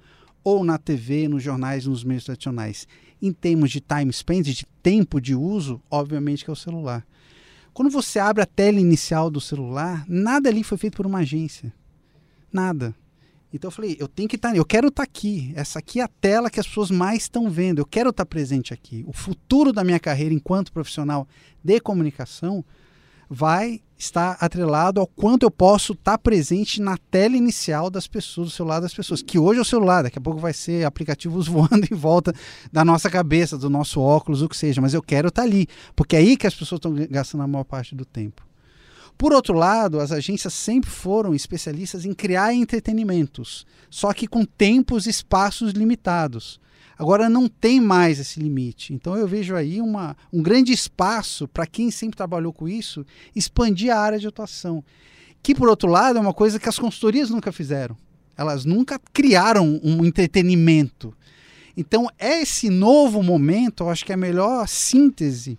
[0.43, 2.88] ou na TV, nos jornais, nos meios tradicionais.
[3.19, 7.04] Em termos de time spent, de tempo de uso, obviamente que é o celular.
[7.74, 11.74] Quando você abre a tela inicial do celular, nada ali foi feito por uma agência.
[12.54, 12.93] Nada.
[13.52, 15.52] Então eu falei, eu tenho que estar, tá, eu quero estar tá aqui.
[15.56, 17.80] Essa aqui é a tela que as pessoas mais estão vendo.
[17.80, 19.04] Eu quero estar tá presente aqui.
[19.08, 21.28] O futuro da minha carreira enquanto profissional
[21.63, 22.63] de comunicação
[23.34, 28.54] vai estar atrelado ao quanto eu posso estar presente na tela inicial das pessoas, do
[28.54, 31.88] celular das pessoas, que hoje é o celular, daqui a pouco vai ser aplicativos voando
[31.89, 32.34] em volta
[32.74, 35.65] da nossa cabeça, do nosso óculos, o que seja, mas eu quero estar ali,
[35.96, 38.46] porque é aí que as pessoas estão gastando a maior parte do tempo.
[39.17, 45.06] Por outro lado, as agências sempre foram especialistas em criar entretenimentos, só que com tempos
[45.06, 46.60] e espaços limitados.
[47.02, 48.94] Agora não tem mais esse limite.
[48.94, 53.04] Então eu vejo aí uma, um grande espaço para quem sempre trabalhou com isso
[53.36, 54.84] expandir a área de atuação.
[55.42, 57.98] Que, por outro lado, é uma coisa que as consultorias nunca fizeram.
[58.38, 61.12] Elas nunca criaram um entretenimento.
[61.76, 65.58] Então, esse novo momento, eu acho que é a melhor síntese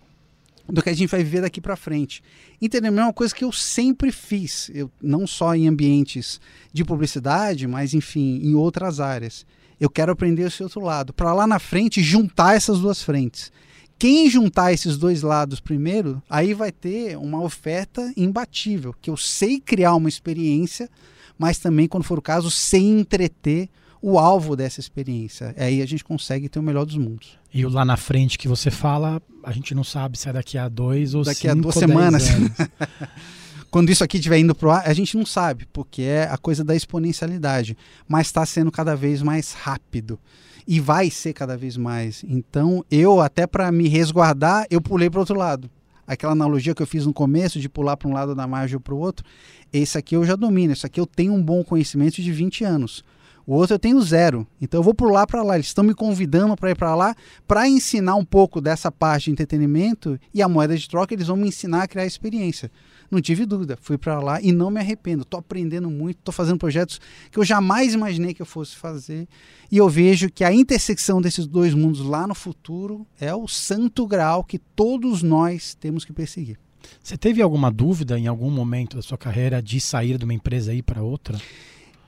[0.65, 2.23] do que a gente vai viver daqui para frente.
[2.61, 6.39] Entendimento é uma coisa que eu sempre fiz, eu, não só em ambientes
[6.71, 9.45] de publicidade, mas enfim, em outras áreas.
[9.83, 13.51] Eu quero aprender esse outro lado, para lá na frente juntar essas duas frentes.
[13.99, 19.59] Quem juntar esses dois lados primeiro, aí vai ter uma oferta imbatível, que eu sei
[19.59, 20.89] criar uma experiência,
[21.37, 23.69] mas também, quando for o caso, sei entreter
[24.01, 25.53] o alvo dessa experiência.
[25.57, 27.37] Aí a gente consegue ter o melhor dos mundos.
[27.53, 30.57] E o lá na frente que você fala, a gente não sabe se é daqui
[30.57, 32.23] a dois ou daqui cinco a duas semanas.
[33.73, 36.37] Quando isso aqui estiver indo para o ar, a gente não sabe, porque é a
[36.37, 37.75] coisa da exponencialidade.
[38.07, 40.19] Mas está sendo cada vez mais rápido.
[40.67, 42.23] E vai ser cada vez mais.
[42.29, 45.71] Então, eu, até para me resguardar, eu pulei para outro lado.
[46.05, 48.79] Aquela analogia que eu fiz no começo de pular para um lado da margem ou
[48.79, 49.25] para o outro,
[49.73, 50.73] esse aqui eu já domino.
[50.73, 53.03] Esse aqui eu tenho um bom conhecimento de 20 anos.
[53.45, 54.47] O outro eu tenho zero.
[54.61, 55.55] Então eu vou pular para lá.
[55.55, 57.15] Eles estão me convidando para ir para lá
[57.47, 61.35] para ensinar um pouco dessa parte de entretenimento e a moeda de troca eles vão
[61.35, 62.71] me ensinar a criar experiência.
[63.11, 65.21] Não tive dúvida, fui para lá e não me arrependo.
[65.21, 69.27] Estou aprendendo muito, estou fazendo projetos que eu jamais imaginei que eu fosse fazer.
[69.71, 74.07] E eu vejo que a intersecção desses dois mundos lá no futuro é o santo
[74.07, 76.57] grau que todos nós temos que perseguir.
[77.01, 80.73] Você teve alguma dúvida em algum momento da sua carreira de sair de uma empresa
[80.73, 81.39] e ir para outra?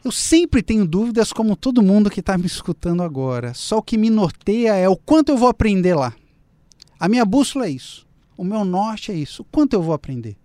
[0.05, 3.55] Eu sempre tenho dúvidas, como todo mundo que está me escutando agora.
[3.55, 6.13] Só o que me norteia é o quanto eu vou aprender lá.
[6.99, 8.05] A minha bússola é isso.
[8.37, 9.41] O meu norte é isso.
[9.41, 10.37] O quanto eu vou aprender.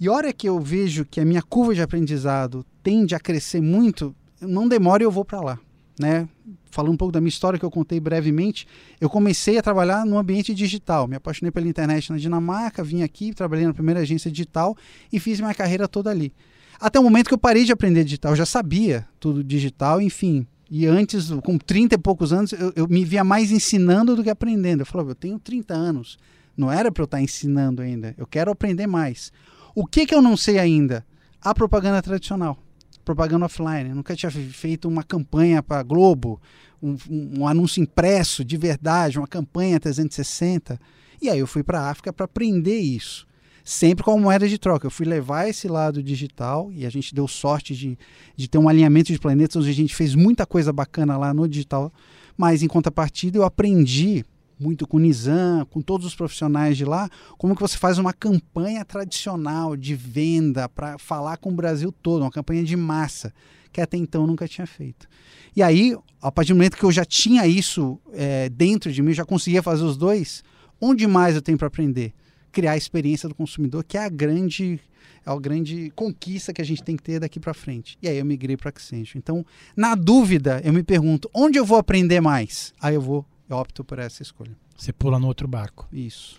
[0.00, 4.12] E hora que eu vejo que a minha curva de aprendizado tende a crescer muito,
[4.40, 5.58] não demora e eu vou para lá.
[5.96, 6.28] Né?
[6.68, 8.66] Falando um pouco da minha história que eu contei brevemente,
[9.00, 11.06] eu comecei a trabalhar no ambiente digital.
[11.06, 14.76] Me apaixonei pela internet na Dinamarca, vim aqui, trabalhei na primeira agência digital
[15.12, 16.32] e fiz minha carreira toda ali.
[16.80, 20.46] Até o momento que eu parei de aprender digital, eu já sabia tudo digital, enfim.
[20.70, 24.30] E antes, com 30 e poucos anos, eu, eu me via mais ensinando do que
[24.30, 24.80] aprendendo.
[24.80, 26.18] Eu falava, eu tenho 30 anos,
[26.56, 29.32] não era para eu estar ensinando ainda, eu quero aprender mais.
[29.74, 31.06] O que, que eu não sei ainda?
[31.40, 32.58] A propaganda tradicional,
[33.04, 33.90] propaganda offline.
[33.90, 36.40] Eu nunca tinha feito uma campanha para Globo,
[36.82, 40.80] um, um, um, anúncio impresso de verdade, uma campanha 360.
[41.22, 43.26] E aí eu fui para a África para aprender isso,
[43.66, 44.86] sempre com a moeda de troca.
[44.86, 47.98] Eu fui levar esse lado digital e a gente deu sorte de,
[48.36, 51.48] de ter um alinhamento de planetas onde a gente fez muita coisa bacana lá no
[51.48, 51.92] digital.
[52.36, 54.24] Mas em contrapartida eu aprendi
[54.58, 58.12] muito com o Nizam, com todos os profissionais de lá, como que você faz uma
[58.12, 63.34] campanha tradicional de venda para falar com o Brasil todo, uma campanha de massa,
[63.72, 65.08] que até então nunca tinha feito.
[65.56, 69.12] E aí, a partir do momento que eu já tinha isso é, dentro de mim,
[69.12, 70.44] já conseguia fazer os dois,
[70.80, 72.14] onde mais eu tenho para aprender?
[72.56, 74.80] Criar a experiência do consumidor, que é a grande
[75.26, 77.98] é a grande conquista que a gente tem que ter daqui para frente.
[78.00, 79.18] E aí eu migrei para Accenture.
[79.18, 79.44] Então,
[79.76, 82.72] na dúvida, eu me pergunto, onde eu vou aprender mais?
[82.80, 84.56] Aí eu vou eu opto por essa escolha.
[84.74, 85.86] Você pula no outro barco.
[85.92, 86.38] Isso.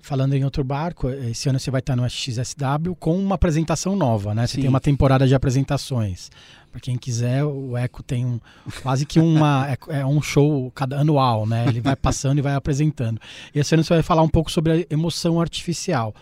[0.00, 4.32] Falando em outro barco, esse ano você vai estar no XSW com uma apresentação nova,
[4.32, 4.46] né?
[4.46, 4.60] Você Sim.
[4.60, 6.30] tem uma temporada de apresentações.
[6.76, 8.38] Para quem quiser, o Eco tem um,
[8.82, 11.64] quase que uma é, é, um show cada anual, né?
[11.66, 13.18] Ele vai passando e vai apresentando.
[13.54, 16.14] E esse ano você vai falar um pouco sobre a emoção artificial.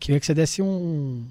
[0.00, 1.24] Queria que você desse um,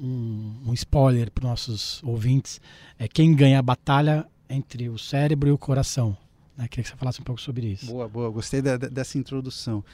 [0.00, 2.58] um, um spoiler para os nossos ouvintes.
[2.98, 6.16] É quem ganha a batalha entre o cérebro e o coração.
[6.56, 6.66] Né?
[6.68, 7.84] Queria que você falasse um pouco sobre isso.
[7.84, 8.30] Boa, boa.
[8.30, 9.84] Gostei da, dessa introdução.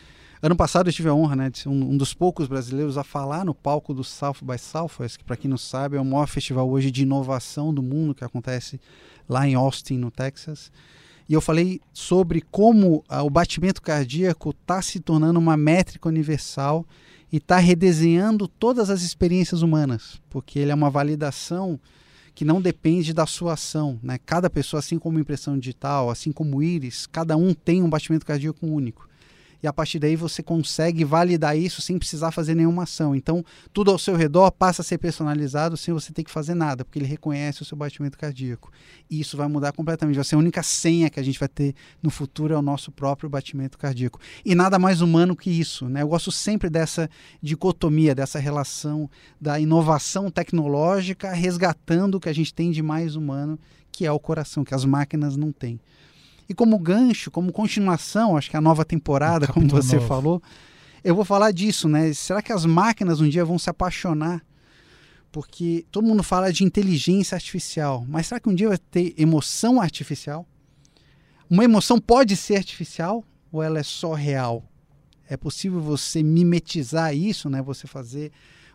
[0.44, 3.05] Ano passado eu tive a honra né, de ser um, um, dos poucos brasileiros a
[3.05, 6.26] falar no palco do South by Southwest, que para quem não sabe é o maior
[6.26, 8.81] festival hoje de inovação do mundo que acontece
[9.28, 10.72] lá em Austin, no Texas.
[11.28, 16.85] E eu falei sobre como ah, o batimento cardíaco está se tornando uma métrica universal
[17.31, 21.78] e está redesenhando todas as experiências humanas, porque ele é uma validação
[22.35, 23.96] que não depende da sua ação.
[24.02, 24.18] Né?
[24.26, 28.66] Cada pessoa, assim como impressão digital, assim como íris, cada um tem um batimento cardíaco
[28.66, 29.12] único.
[29.62, 33.14] E a partir daí você consegue validar isso sem precisar fazer nenhuma ação.
[33.14, 36.85] Então, tudo ao seu redor passa a ser personalizado sem você ter que fazer nada,
[36.85, 38.72] porque ele reconhece o seu batimento cardíaco.
[39.09, 40.16] E isso vai mudar completamente.
[40.16, 42.90] Vai ser a única senha que a gente vai ter no futuro é o nosso
[42.90, 44.18] próprio batimento cardíaco.
[44.44, 45.88] E nada mais humano que isso.
[45.88, 46.03] Né?
[46.03, 47.09] Eu gosto sempre dessa
[47.40, 49.09] dicotomia, dessa relação
[49.40, 53.59] da inovação tecnológica resgatando o que a gente tem de mais humano,
[53.90, 55.79] que é o coração, que as máquinas não têm.
[56.48, 60.09] E como gancho, como continuação, acho que a nova temporada, Um como você novo.
[60.09, 60.42] falou,
[61.02, 62.12] eu vou falar disso, né?
[62.12, 64.44] Será que as máquinas um dia vão se apaixonar?
[65.31, 69.81] Porque todo mundo fala de inteligência artificial, mas será que um dia vai ter emoção
[69.81, 70.46] artificial?
[71.48, 74.64] Uma emoção pode ser artificial ou ela é só real?
[75.28, 77.62] É possível você mimetizar isso, né?
[77.62, 78.31] Você fazer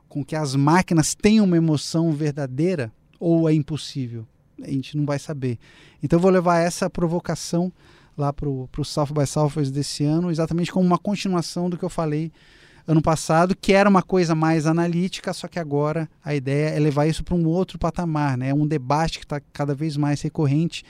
[0.09, 4.27] com que as máquinas tenham uma emoção verdadeira ou é impossível?
[4.61, 5.57] A gente não vai saber.
[6.01, 7.71] Então eu vou levar essa provocação
[8.17, 11.89] lá para o South by Southwest desse ano, exatamente como uma continuação do que eu
[11.89, 12.31] falei
[12.87, 17.05] ano passado, que era uma coisa mais analítica, só que agora a ideia é levar
[17.05, 18.53] isso para um outro patamar, né?
[18.53, 20.85] Um debate que está cada vez mais recorrente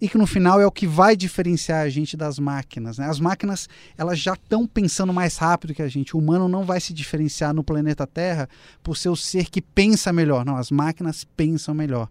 [0.00, 2.98] e que no final é o que vai diferenciar a gente das máquinas.
[2.98, 3.06] Né?
[3.06, 6.16] As máquinas elas já estão pensando mais rápido que a gente.
[6.16, 8.48] O humano não vai se diferenciar no planeta Terra
[8.82, 10.44] por ser o ser que pensa melhor.
[10.44, 12.08] Não, as máquinas pensam melhor.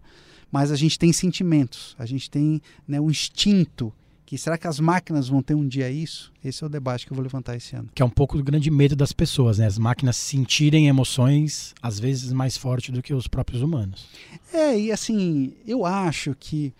[0.50, 3.92] Mas a gente tem sentimentos, a gente tem né, um instinto
[4.30, 6.32] que será que as máquinas vão ter um dia isso?
[6.44, 7.88] Esse é o debate que eu vou levantar esse ano.
[7.92, 9.66] Que é um pouco do grande medo das pessoas, né?
[9.66, 14.06] As máquinas sentirem emoções às vezes mais forte do que os próprios humanos.
[14.52, 16.72] É, e assim, eu acho que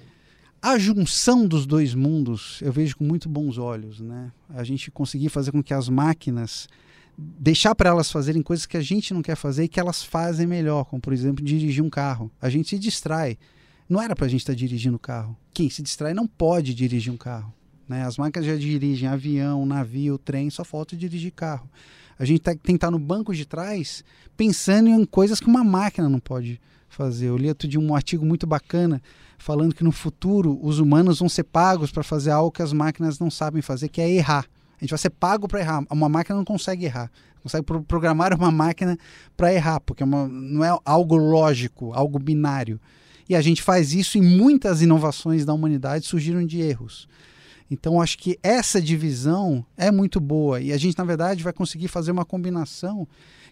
[0.62, 4.30] a junção dos dois mundos eu vejo com muito bons olhos, né?
[4.50, 6.68] A gente conseguir fazer com que as máquinas
[7.18, 10.46] deixar para elas fazerem coisas que a gente não quer fazer e que elas fazem
[10.46, 12.30] melhor, como por exemplo dirigir um carro.
[12.40, 13.36] A gente se distrai.
[13.90, 15.36] Não era para a gente estar tá dirigindo o carro.
[15.52, 17.52] Quem se distrai não pode dirigir um carro.
[17.88, 18.04] Né?
[18.04, 21.68] As máquinas já dirigem avião, navio, trem, só falta dirigir carro.
[22.16, 24.04] A gente tá, tem que estar tá no banco de trás
[24.36, 27.26] pensando em coisas que uma máquina não pode fazer.
[27.26, 29.02] Eu li outro dia um artigo muito bacana
[29.36, 33.18] falando que no futuro os humanos vão ser pagos para fazer algo que as máquinas
[33.18, 34.46] não sabem fazer, que é errar.
[34.78, 35.84] A gente vai ser pago para errar.
[35.90, 37.10] Uma máquina não consegue errar.
[37.42, 38.96] Consegue pro programar uma máquina
[39.36, 42.80] para errar, porque é uma, não é algo lógico, algo binário.
[43.30, 47.06] E a gente faz isso em muitas inovações da humanidade surgiram de erros.
[47.70, 51.86] Então acho que essa divisão é muito boa e a gente na verdade vai conseguir
[51.86, 53.06] fazer uma combinação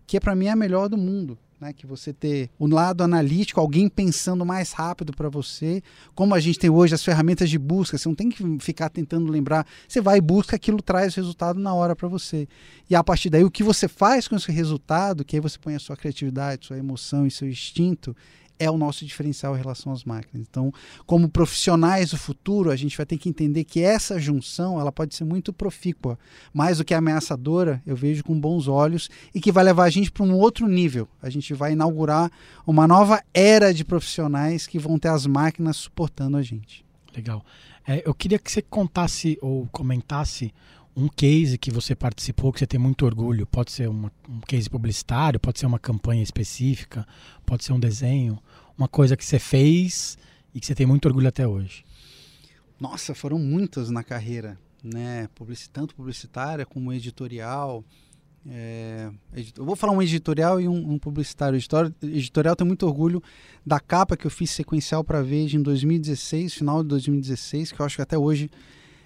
[0.04, 1.38] que é para mim a melhor do mundo.
[1.60, 5.82] Né, que você ter o lado analítico, alguém pensando mais rápido para você,
[6.14, 9.28] como a gente tem hoje as ferramentas de busca, você não tem que ficar tentando
[9.28, 12.46] lembrar, você vai e busca, aquilo traz resultado na hora para você.
[12.88, 15.74] E a partir daí, o que você faz com esse resultado, que aí você põe
[15.74, 18.14] a sua criatividade, sua emoção e seu instinto,
[18.58, 20.46] é o nosso diferencial em relação às máquinas.
[20.48, 20.72] Então,
[21.06, 25.14] como profissionais do futuro, a gente vai ter que entender que essa junção ela pode
[25.14, 26.18] ser muito profícua,
[26.52, 30.10] mais do que ameaçadora, eu vejo com bons olhos e que vai levar a gente
[30.10, 31.08] para um outro nível.
[31.22, 32.30] A gente vai inaugurar
[32.66, 36.84] uma nova era de profissionais que vão ter as máquinas suportando a gente.
[37.14, 37.44] Legal.
[37.86, 40.52] É, eu queria que você contasse ou comentasse
[40.96, 43.46] um case que você participou que você tem muito orgulho.
[43.46, 47.06] Pode ser uma, um case publicitário, pode ser uma campanha específica,
[47.46, 48.38] pode ser um desenho,
[48.76, 50.18] uma coisa que você fez
[50.54, 51.84] e que você tem muito orgulho até hoje.
[52.80, 55.28] Nossa, foram muitas na carreira, né?
[55.34, 57.84] Publici tanto publicitária como editorial.
[58.46, 59.10] É,
[59.56, 61.56] eu vou falar um editorial e um, um publicitário.
[61.56, 63.22] Editorial, editorial tem muito orgulho
[63.66, 67.86] da capa que eu fiz sequencial para Veja em 2016, final de 2016, que eu
[67.86, 68.48] acho que até hoje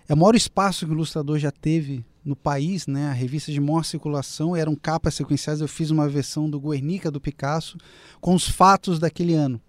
[0.08, 3.08] é o maior espaço que o ilustrador já teve no país, né?
[3.08, 5.60] A revista de maior circulação eram capas sequenciais.
[5.60, 7.76] Eu fiz uma versão do Guernica do Picasso
[8.20, 9.60] com os fatos daquele ano.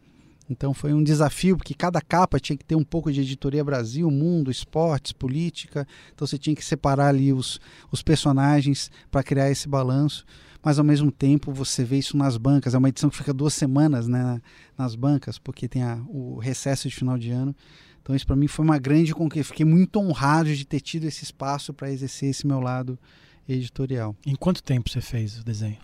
[0.49, 4.09] Então foi um desafio, porque cada capa tinha que ter um pouco de editoria Brasil,
[4.11, 5.87] mundo, esportes, política.
[6.13, 7.59] Então você tinha que separar ali os,
[7.91, 10.25] os personagens para criar esse balanço.
[10.61, 12.73] Mas ao mesmo tempo você vê isso nas bancas.
[12.73, 14.41] É uma edição que fica duas semanas né,
[14.77, 17.55] nas bancas, porque tem a, o recesso de final de ano.
[18.03, 19.53] Então isso para mim foi uma grande conquista.
[19.53, 22.99] Fiquei muito honrado de ter tido esse espaço para exercer esse meu lado
[23.47, 24.13] editorial.
[24.27, 25.77] Em quanto tempo você fez o desenho?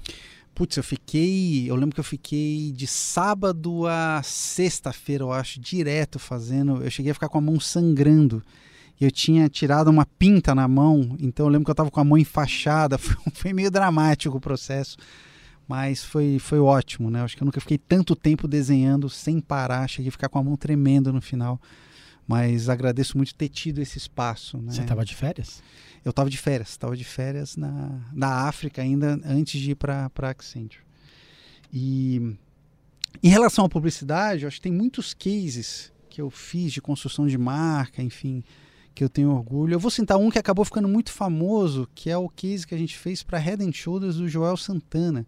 [0.53, 1.69] Putz, eu fiquei.
[1.71, 6.84] Eu lembro que eu fiquei de sábado a sexta-feira, eu acho, direto fazendo.
[6.84, 8.43] Eu cheguei a ficar com a mão sangrando.
[8.99, 12.01] E eu tinha tirado uma pinta na mão, então eu lembro que eu estava com
[12.01, 12.97] a mão enfaixada.
[12.99, 14.97] Foi, foi meio dramático o processo,
[15.65, 17.21] mas foi, foi ótimo, né?
[17.21, 19.88] Eu acho que eu nunca fiquei tanto tempo desenhando sem parar.
[19.88, 21.62] Cheguei a ficar com a mão tremendo no final.
[22.29, 24.59] Mas agradeço muito ter tido esse espaço.
[24.59, 24.71] Né?
[24.71, 25.63] Você estava de férias?
[26.05, 30.11] Eu estava de férias, estava de férias na, na África ainda antes de ir para
[30.15, 30.83] Accenture.
[31.73, 32.37] E
[33.23, 37.25] em relação à publicidade, eu acho que tem muitos cases que eu fiz de construção
[37.25, 38.43] de marca, enfim,
[38.93, 39.73] que eu tenho orgulho.
[39.73, 42.77] Eu vou citar um que acabou ficando muito famoso, que é o case que a
[42.77, 45.25] gente fez para Head Shoulders do Joel Santana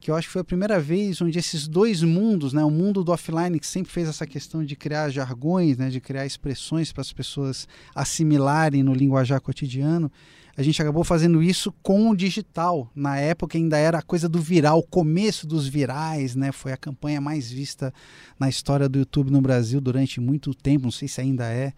[0.00, 3.02] que eu acho que foi a primeira vez onde esses dois mundos, né, o mundo
[3.02, 7.00] do offline que sempre fez essa questão de criar jargões, né, de criar expressões para
[7.00, 10.10] as pessoas assimilarem no linguajar cotidiano,
[10.56, 12.90] a gente acabou fazendo isso com o digital.
[12.92, 16.50] Na época ainda era a coisa do viral, o começo dos virais, né?
[16.50, 17.94] Foi a campanha mais vista
[18.40, 21.72] na história do YouTube no Brasil durante muito tempo, não sei se ainda é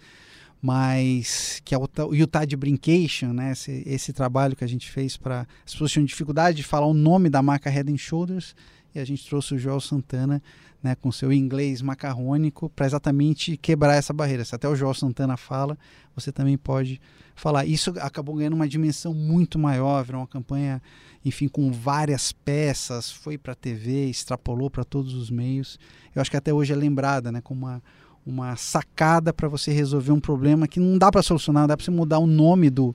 [0.61, 3.53] mas que é o, Utah de Brincation, né?
[3.53, 6.95] Esse, esse trabalho que a gente fez para as pessoas tinham dificuldade de falar o
[6.95, 8.55] nome da marca Head Shoulders
[8.95, 10.43] e a gente trouxe o Joel Santana,
[10.83, 14.45] né, com seu inglês macarrônico para exatamente quebrar essa barreira.
[14.45, 15.79] Se até o Joel Santana fala,
[16.15, 17.01] você também pode
[17.35, 17.65] falar.
[17.67, 20.83] Isso acabou ganhando uma dimensão muito maior, virou uma campanha,
[21.25, 25.79] enfim, com várias peças, foi para a TV, extrapolou para todos os meios.
[26.15, 27.83] Eu acho que até hoje é lembrada, né, como uma
[28.27, 31.85] uma sacada para você resolver um problema que não dá para solucionar, não dá para
[31.85, 32.95] você mudar o nome do,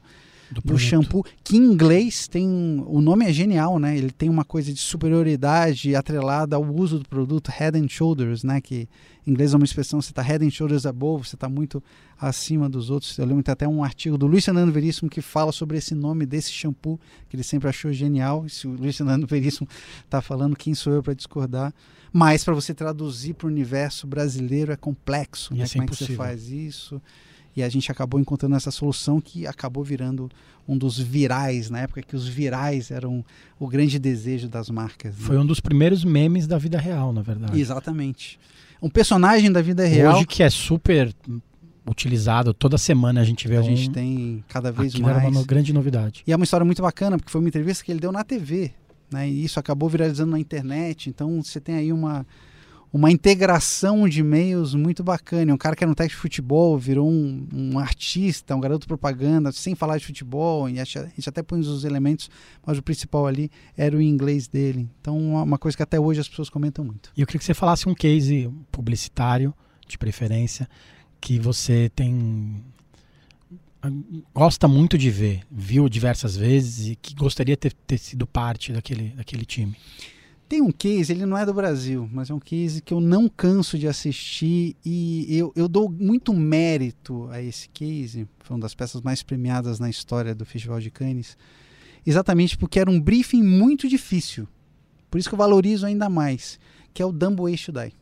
[0.51, 2.83] do, shampoo, que em inglês tem.
[2.85, 3.97] O nome é genial, né?
[3.97, 8.61] Ele tem uma coisa de superioridade atrelada ao uso do produto head and shoulders, né?
[8.61, 8.87] Que
[9.25, 11.83] em inglês é uma expressão, você está head and shoulders above, você está muito
[12.19, 13.17] acima dos outros.
[13.17, 16.25] Eu lembro que até um artigo do Luiz Fernando Veríssimo que fala sobre esse nome
[16.25, 18.45] desse shampoo, que ele sempre achou genial.
[18.45, 19.67] E se o Luiz Fernando Veríssimo
[20.03, 21.73] está falando, quem sou eu para discordar?
[22.13, 25.65] Mas para você traduzir para o universo brasileiro é complexo, né?
[25.67, 27.01] Como é que você faz isso?
[27.55, 30.29] E a gente acabou encontrando essa solução que acabou virando
[30.67, 33.23] um dos virais, na época que os virais eram
[33.59, 35.15] o grande desejo das marcas.
[35.15, 35.21] Né?
[35.21, 37.59] Foi um dos primeiros memes da vida real, na verdade.
[37.59, 38.39] Exatamente.
[38.81, 40.15] Um personagem da vida real.
[40.15, 41.13] Hoje que é super
[41.89, 43.63] utilizado, toda semana a gente vê a um...
[43.63, 45.23] gente tem cada vez Aquilo mais.
[45.23, 46.23] Era uma grande novidade.
[46.25, 48.71] E é uma história muito bacana, porque foi uma entrevista que ele deu na TV,
[49.11, 49.29] né?
[49.29, 51.09] E isso acabou viralizando na internet.
[51.09, 52.25] Então você tem aí uma
[52.95, 55.53] uma integração de meios muito bacana.
[55.53, 59.51] Um cara que era um técnico de futebol virou um, um artista, um garoto propaganda,
[59.51, 60.69] sem falar de futebol.
[60.69, 62.29] E a gente até põe os elementos,
[62.65, 64.87] mas o principal ali era o inglês dele.
[65.01, 67.11] Então, uma coisa que até hoje as pessoas comentam muito.
[67.17, 69.53] E eu queria que você falasse um case publicitário,
[69.85, 70.65] de preferência,
[71.19, 72.63] que você tem
[74.33, 78.71] gosta muito de ver, viu diversas vezes e que gostaria de ter, ter sido parte
[78.71, 79.75] daquele, daquele time.
[80.47, 83.27] Tem um case, ele não é do Brasil, mas é um case que eu não
[83.27, 88.27] canso de assistir e eu, eu dou muito mérito a esse case.
[88.41, 91.35] Foi uma das peças mais premiadas na história do Festival de Cannes,
[92.05, 94.47] exatamente porque era um briefing muito difícil.
[95.09, 96.59] Por isso que eu valorizo ainda mais,
[96.93, 97.95] que é o Dumbo Way Die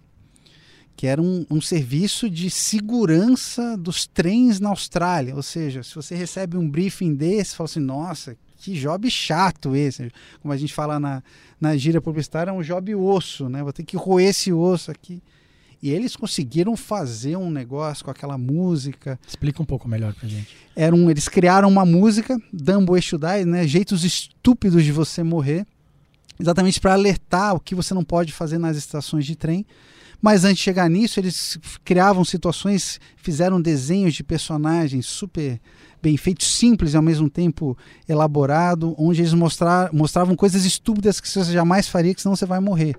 [0.96, 5.36] que era um, um, serviço de segurança dos trens na Austrália.
[5.36, 10.10] Ou seja, se você recebe um briefing desse, fala assim, nossa, que job chato esse.
[10.42, 11.22] Como a gente fala na,
[11.60, 13.62] na gíria publicitária, é um job osso, né?
[13.62, 15.22] Vou ter que roer esse osso aqui.
[15.82, 19.20] E eles conseguiram fazer um negócio com aquela música.
[19.28, 20.56] Explica um pouco melhor pra gente.
[20.74, 23.68] Era um, eles criaram uma música, Dumbo Eshudai, né?
[23.68, 25.68] Jeitos estúpidos de você morrer.
[26.40, 29.66] Exatamente para alertar o que você não pode fazer nas estações de trem.
[30.24, 35.60] Mas antes de chegar nisso, eles criavam situações, fizeram desenhos de personagens super
[36.02, 41.28] bem feito, simples e ao mesmo tempo elaborado, onde eles mostrar, mostravam coisas estúpidas que
[41.28, 42.96] você jamais faria, que senão você vai morrer.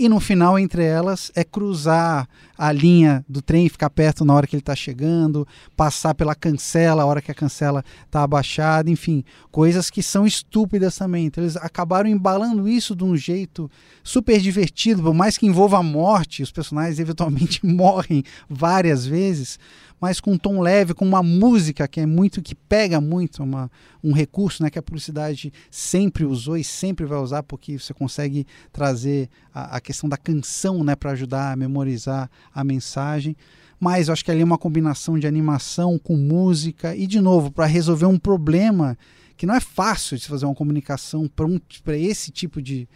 [0.00, 4.46] E no final, entre elas, é cruzar a linha do trem ficar perto na hora
[4.46, 5.44] que ele está chegando,
[5.76, 10.96] passar pela cancela a hora que a cancela está abaixada, enfim, coisas que são estúpidas
[10.96, 11.26] também.
[11.26, 13.68] Então, eles acabaram embalando isso de um jeito
[14.04, 19.58] super divertido, por mais que envolva a morte, os personagens eventualmente morrem várias vezes,
[20.00, 23.70] mas com um tom leve, com uma música que é muito que pega muito, uma,
[24.02, 28.46] um recurso né, que a publicidade sempre usou e sempre vai usar, porque você consegue
[28.72, 33.36] trazer a, a questão da canção né, para ajudar a memorizar a mensagem.
[33.80, 37.50] Mas eu acho que ali é uma combinação de animação com música e, de novo,
[37.50, 38.98] para resolver um problema
[39.36, 41.60] que não é fácil de se fazer uma comunicação para um,
[41.94, 42.88] esse tipo de,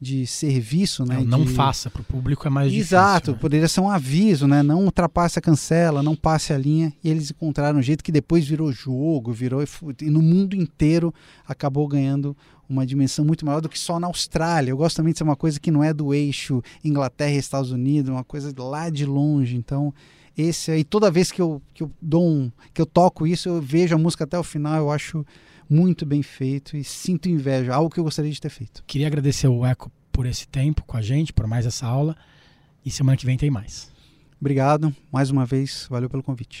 [0.00, 1.16] de serviço, né?
[1.18, 1.52] Não, não de...
[1.52, 2.96] faça para o público é mais Exato, difícil.
[2.96, 3.38] Exato, né?
[3.38, 4.62] poderia ser um aviso, né?
[4.62, 6.90] Não ultrapasse a cancela, não passe a linha.
[7.04, 9.62] E eles encontraram um jeito que depois virou jogo, virou
[10.00, 11.12] e no mundo inteiro
[11.46, 12.34] acabou ganhando
[12.66, 14.70] uma dimensão muito maior do que só na Austrália.
[14.70, 17.70] Eu gosto também de ser uma coisa que não é do eixo Inglaterra e Estados
[17.70, 19.54] Unidos, uma coisa lá de longe.
[19.54, 19.92] Então,
[20.38, 23.60] esse aí toda vez que eu que eu dou um, que eu toco isso, eu
[23.60, 25.26] vejo a música até o final, eu acho
[25.70, 28.82] muito bem feito e sinto inveja, algo que eu gostaria de ter feito.
[28.86, 32.16] Queria agradecer o Eco por esse tempo com a gente, por mais essa aula.
[32.84, 33.90] E semana que vem tem mais.
[34.40, 36.60] Obrigado, mais uma vez, valeu pelo convite.